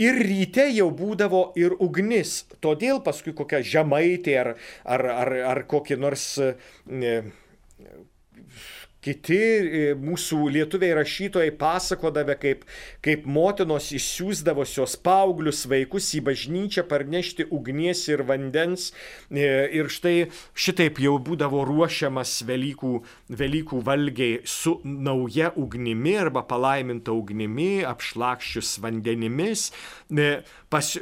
[0.00, 2.46] ir ryte jau būdavo ir ugnis.
[2.64, 4.50] Todėl paskui kokia žemaitė ar,
[4.82, 6.38] ar, ar, ar kokie nors
[9.04, 12.62] Kiti e, mūsų lietuviai rašytojai pasakodavę, kaip,
[13.04, 18.90] kaip motinos išsiųsdavosios paauglius vaikus į bažnyčią parnešti ugnies ir vandens.
[19.28, 19.44] E,
[19.76, 22.94] ir štai šitaip jau būdavo ruošiamas Velykų,
[23.36, 29.68] Velykų valgiai su nauja ugnimi arba palaiminta ugnimi, apšlakščius vandenimis.
[30.74, 30.98] E, pas,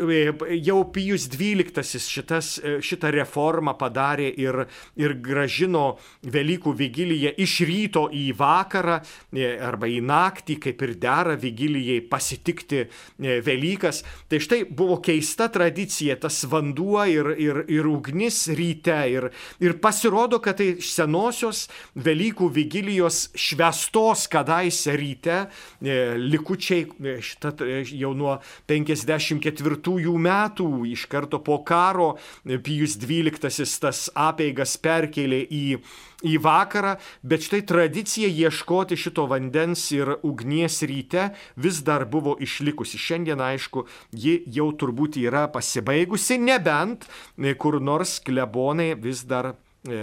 [0.61, 2.49] jau Pijus XII šitas,
[2.85, 4.67] šitą reformą padarė ir,
[5.01, 8.99] ir gražino Velykų vigiliją iš ryto į vakarą
[9.33, 14.03] e, arba į naktį, kaip ir dera vigilijai pasitikti e, Velykas.
[14.29, 18.99] Tai štai buvo keista tradicija, tas vanduo ir, ir, ir ugnis ryte.
[19.09, 19.31] Ir,
[19.63, 21.65] ir pasirodo, kad tai senosios
[21.97, 25.39] Velykų vigilijos švestos kadaise ryte
[25.81, 27.57] e, likučiai šita,
[27.89, 28.37] jau nuo
[28.69, 35.67] 54 metų iš karto po karo Pijus XII tas apeigas perkelė į
[36.23, 36.97] į vakarą,
[37.27, 43.01] bet štai tradicija ieškoti šito vandens ir ugnies ryte vis dar buvo išlikusi.
[43.01, 50.03] Šiandien, aišku, ji jau turbūt yra pasibaigusi, nebent e, kur nors klebonai vis dar e,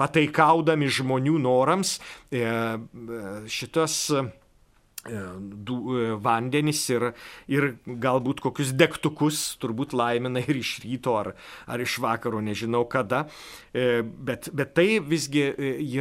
[0.00, 1.96] pataikaudami žmonių norams
[2.30, 2.44] e,
[3.48, 4.02] šitas
[5.08, 7.06] E, e, vandenis ir,
[7.48, 7.66] ir
[8.04, 11.30] galbūt kokius degtukus, turbūt laimina ir iš ryto ar,
[11.64, 13.22] ar iš vakaro, nežinau kada.
[13.72, 15.46] E, bet, bet tai visgi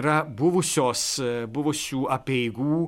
[0.01, 1.05] yra buvusios,
[1.47, 2.81] buvusių apieigų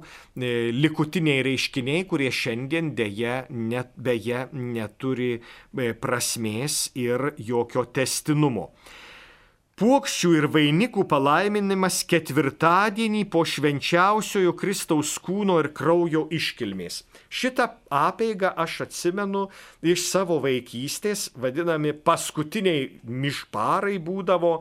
[0.75, 3.37] likutiniai reiškiniai, kurie šiandien dėje
[3.71, 5.37] net, beje neturi
[6.03, 8.73] prasmės ir jokio testinumo.
[9.79, 17.01] Puokščių ir vainikų palaiminimas ketvirtadienį po švenčiausiojo Kristaus kūno ir kraujo iškilmės.
[17.31, 19.47] Šitą apėgą aš atsimenu
[19.81, 24.53] iš savo vaikystės, vadinami paskutiniai mišparai būdavo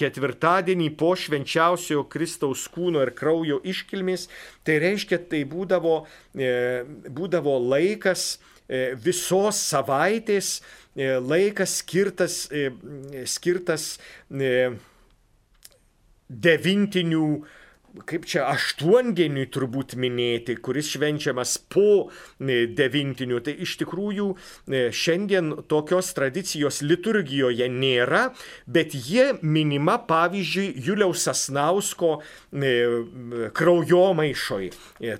[0.00, 4.26] ketvirtadienį po švenčiausiojo Kristaus kūno ir kraujo iškilmės.
[4.66, 6.00] Tai reiškia, tai būdavo,
[6.34, 6.50] e,
[7.06, 8.53] būdavo laikas e,
[9.04, 10.60] visos savaitės
[10.96, 12.70] E, laikas skirtas, e,
[13.26, 13.96] skirtas
[14.30, 14.70] e,
[16.30, 17.26] devintinių
[18.02, 22.08] kaip čia aštuondieniui turbūt minėti, kuris švenčiamas po
[22.42, 23.38] e, devintinių.
[23.46, 28.24] Tai iš tikrųjų e, šiandien tokios tradicijos liturgijoje nėra,
[28.66, 32.74] bet jie minima pavyzdžiui Juliaus Asnausko e,
[33.54, 34.70] kraujomaišoj.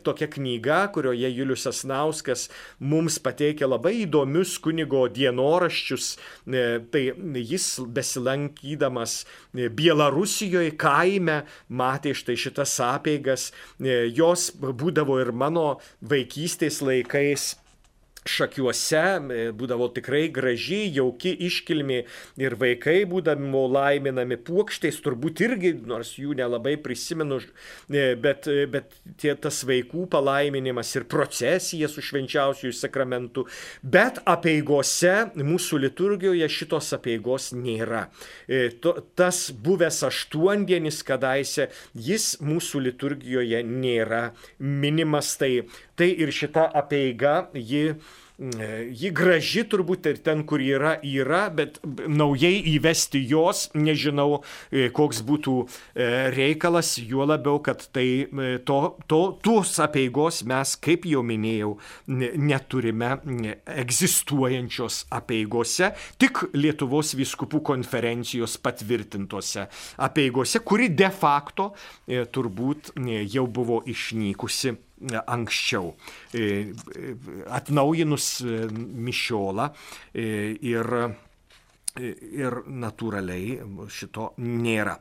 [0.04, 2.48] Tokia knyga, kurioje Julius Asnauskas
[2.82, 6.14] mums pateikia labai įdomius kunigo dienoraščius.
[6.44, 7.02] Tai
[7.38, 9.16] jis besilankydamas
[9.54, 13.50] Bielarusijoje kaime matė štai šitą tas apeigas,
[13.81, 17.53] e, jos būdavo ir mano vaikystės laikais
[18.24, 22.00] šakiuose e, būdavo tikrai graži, jauki iškilmė
[22.40, 27.40] ir vaikai būdami laiminami puokštais, turbūt irgi, nors jų nelabai prisimenu,
[27.92, 33.46] e, bet, e, bet tie, tas vaikų palaiminimas ir procesija su švenčiausiųjų sakramentu,
[33.82, 38.06] bet apieigose mūsų liturgijoje šitos apieigos nėra.
[39.18, 44.24] Tas buvęs aštuondienis kadaise, jis mūsų liturgijoje nėra
[44.58, 45.66] minimas, tai,
[45.98, 47.96] tai ir šita apeiga, ji
[48.38, 54.40] ji graži turbūt ir ten, kur yra, yra, bet naujai įvesti jos, nežinau,
[54.75, 58.27] e, koks būtų e, reikalas, juo labiau, kad tai
[58.66, 61.77] to, to, tos apieigos mes, kaip jau minėjau,
[62.11, 63.12] neturime
[63.70, 69.68] egzistuojančios apieigose, tik Lietuvos viskupų konferencijos patvirtintose
[70.03, 71.70] apieigose, kuri de facto
[72.35, 72.97] turbūt
[73.31, 74.75] jau buvo išnykusi
[75.12, 75.94] anksčiau.
[76.34, 76.72] E,
[77.50, 78.58] atnaujinus e,
[79.08, 79.68] mišiolą
[80.14, 80.26] e,
[80.64, 80.90] ir,
[82.00, 84.98] ir natūraliai šito nėra.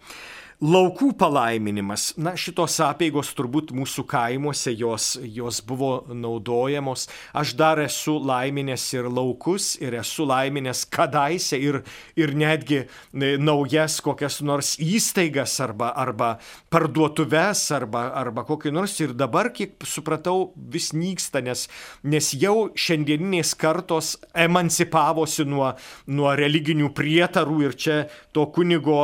[0.64, 2.14] Laukų palaiminimas.
[2.16, 7.10] Na, šitos apėgos turbūt mūsų kaimuose jos, jos buvo naudojamos.
[7.36, 11.82] Aš dar esu laiminęs ir laukus, ir esu laiminęs kadaise, ir,
[12.16, 16.30] ir netgi e, naujas kokias nors įstaigas arba, arba
[16.72, 18.96] parduotuves, arba, arba kokį nors.
[19.04, 21.66] Ir dabar, kiek supratau, vis nyksta, nes,
[22.08, 25.74] nes jau šiandieninės kartos emancipavosi nuo,
[26.08, 28.00] nuo religinių prietarų ir čia
[28.32, 29.02] to kunigo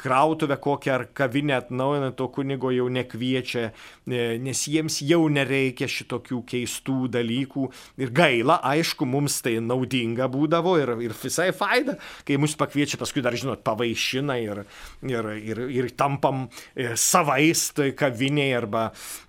[0.00, 3.70] krautuvę kokią ar kavinę atnaujina, to kunigo jau nekviečia,
[4.06, 7.68] e, nes jiems jau nereikia šitokių keistų dalykų.
[8.02, 13.22] Ir gaila, aišku, mums tai naudinga būdavo ir, ir visai faida, kai mus pakviečia, paskui
[13.24, 14.64] dar, žinot, pavaišina ir,
[15.06, 18.88] ir, ir, ir tampam e, savais tai kaviniai arba,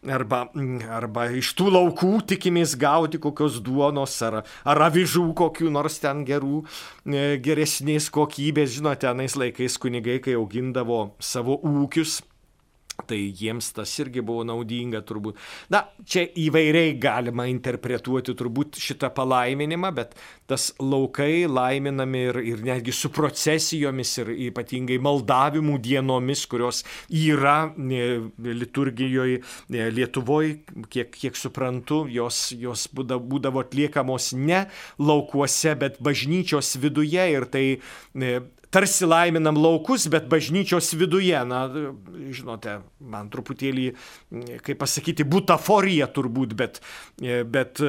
[0.10, 0.46] arba,
[0.98, 6.64] arba iš tų laukų tikimės gauti kokios duonos ar, ar avižų kokių nors ten gerų,
[7.06, 12.22] e, geresnės kokybės, žinote, anais laikais kunigai, kai augindavo savo ūkius,
[13.04, 15.36] Tai jiems tas irgi buvo naudinga turbūt.
[15.74, 20.16] Na, čia įvairiai galima interpretuoti turbūt šitą palaiminimą, bet
[20.48, 28.08] tas laukai laiminami ir, ir netgi su procesijomis ir ypatingai maldavimų dienomis, kurios yra e,
[28.64, 29.42] liturgijoje
[29.96, 34.64] Lietuvoje, kiek, kiek suprantu, jos, jos būdavo atliekamos ne
[35.04, 38.34] laukuose, bet bažnyčios viduje ir tai e,
[38.76, 41.64] tarsi laiminam laukus, bet bažnyčios viduje, na,
[42.36, 43.88] žinote, man truputėlį,
[44.66, 46.82] kaip pasakyti, butaforija turbūt, bet,
[47.56, 47.80] bet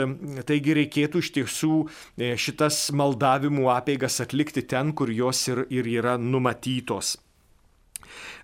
[0.46, 1.76] taigi reikėtų iš tiesų
[2.38, 7.16] šitas maldavimų apeigas atlikti ten, kur jos ir, ir yra numatytos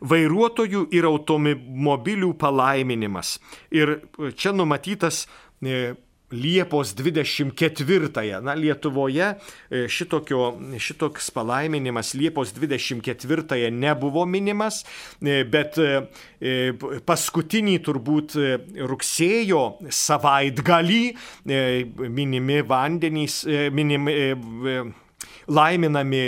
[0.03, 3.36] vairuotojų ir automobilių palaiminimas.
[3.70, 4.01] Ir
[4.34, 5.26] čia numatytas
[6.33, 8.41] Liepos 24-ąją.
[8.43, 9.35] Na, Lietuvoje
[9.70, 14.83] e, šitokio, šitoks palaiminimas Liepos 24-ąją nebuvo minimas,
[15.22, 15.93] e, bet e,
[17.07, 18.35] paskutinį turbūt
[18.89, 19.62] rugsėjo
[19.93, 21.03] savaitgalį
[22.09, 24.16] minimi vandenys, minimi
[25.47, 26.24] laiminami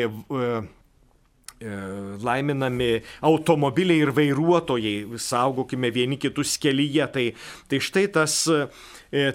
[2.24, 2.88] laiminami
[3.24, 7.06] automobiliai ir vairuotojai, saugokime vieni kitus kelyje.
[7.14, 7.26] Tai,
[7.70, 8.36] tai štai tas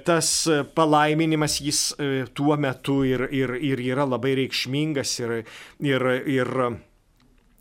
[0.04, 0.30] tas
[0.76, 5.36] palaiminimas jis e, tuo metu ir, ir, ir yra labai reikšmingas ir,
[5.80, 6.52] ir, ir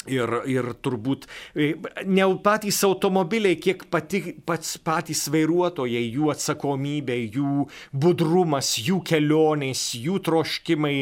[0.08, 1.74] Ir, ir turbūt e,
[2.08, 10.18] ne patys automobiliai, kiek pati, pats patys vairuotojai, jų atsakomybė, jų budrumas, jų kelionės, jų
[10.24, 10.94] troškimai,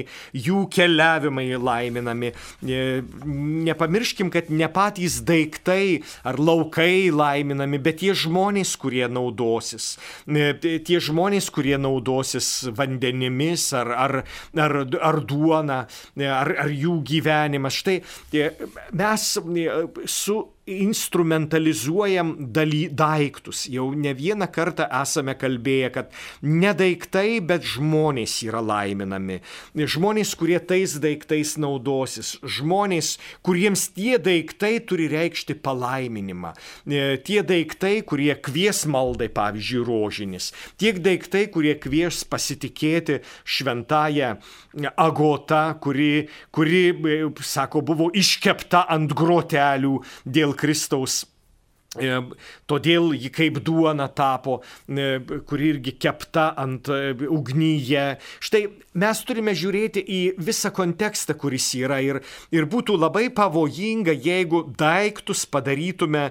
[0.46, 2.32] jų keliavimai laiminami.
[2.66, 2.80] E,
[3.68, 9.94] nepamirškim, kad ne patys daiktai ar laukai laiminami, bet tie žmonės, kurie naudosis.
[10.26, 14.18] E, tie žmonės, kurie naudosis vandenimis ar, ar,
[14.66, 14.78] ar,
[15.10, 15.82] ar duona,
[16.16, 17.76] ar, ar jų gyvenimas.
[17.76, 18.00] Štai
[18.96, 23.66] mes e, su instrumentalizuojam daly, daiktus.
[23.70, 26.10] Jau ne vieną kartą esame kalbėję, kad
[26.42, 29.38] ne daiktai, bet žmonės yra laiminami.
[29.78, 32.34] Žmonės, kurie tais daiktais naudosis.
[32.42, 33.14] Žmonės,
[33.46, 36.52] kuriems tie daiktai turi reikšti palaiminimą.
[36.82, 40.50] E, tie daiktai, kurie kvies maldai, pavyzdžiui, rožinis.
[40.82, 44.34] Tiek daiktai, kurie kvies pasitikėti šventąją
[44.98, 49.94] agotą, kuri, kuri, e, sako, buvo iškepta ant grotelių
[50.26, 51.24] dėl Kristaus
[51.96, 52.16] E,
[52.68, 58.06] todėl ji kaip duona tapo, e, kuri irgi kepta ant e, ugnyje.
[58.44, 58.66] Štai
[58.96, 62.20] mes turime žiūrėti į visą kontekstą, kuris yra ir,
[62.54, 66.30] ir būtų labai pavojinga, jeigu daiktus padarytume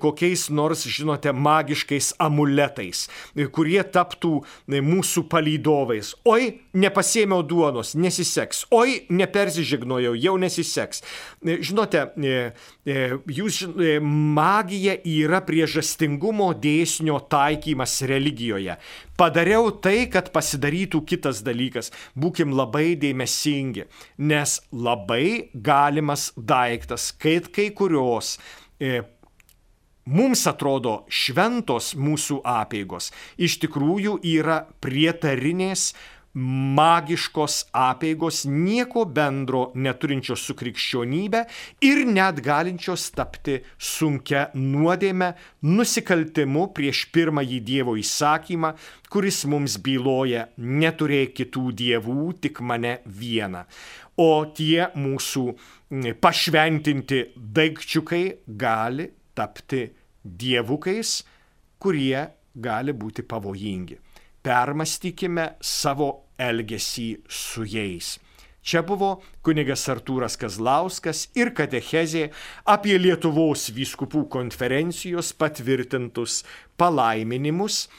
[0.00, 3.06] kokiais nors, žinote, magiškais amuletais,
[3.54, 4.34] kurie taptų
[4.70, 6.14] mūsų palydovais.
[6.28, 8.64] Oi, nepasėmiau duonos, nesiseks.
[8.74, 11.02] Oi, nepersižegnojau, jau nesiseks.
[11.44, 12.06] Žinote,
[12.84, 13.62] jūs
[14.04, 18.78] magija yra priežastingumo dėsnio taikymas religijoje.
[19.14, 21.92] Padariau tai, kad pasidarytų kitas dalykas.
[22.14, 23.88] Būkim labai dėmesingi,
[24.18, 28.36] nes labai galimas daiktas, kaip kai kurios
[28.80, 29.02] e,
[30.04, 35.92] mums atrodo šventos mūsų apėgos, iš tikrųjų yra prietarinės
[36.34, 41.44] magiškos apėgos nieko bendro neturinčios su krikščionybė
[41.86, 45.32] ir net galinčios tapti sunkia nuodėme,
[45.62, 48.74] nusikaltimu prieš pirmąjį Dievo įsakymą,
[49.08, 53.64] kuris mums byloja neturėk kitų dievų, tik mane vieną.
[54.18, 55.44] O tie mūsų
[56.22, 59.86] pašventinti daikčiukai gali tapti
[60.24, 61.20] dievukais,
[61.78, 63.98] kurie gali būti pavojingi
[64.44, 68.16] permastykime savo elgesį su jais.
[68.64, 72.30] Čia buvo kunigas Artūras Kazlauskas ir katechezė
[72.64, 76.38] apie Lietuvos vyskupų konferencijos patvirtintus
[76.80, 77.90] palaiminimus,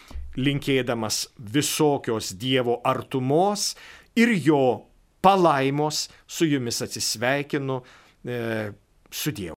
[0.42, 3.76] linkėdamas visokios Dievo artumos
[4.18, 4.90] ir jo
[5.22, 7.78] palaimos su jumis atsisveikinu
[8.26, 8.42] e,
[9.14, 9.54] su Dievu.